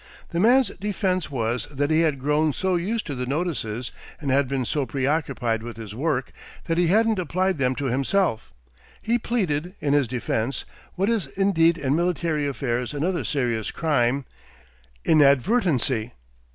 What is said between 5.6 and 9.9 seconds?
with his work that he hadn't applied them to himself; he pleaded,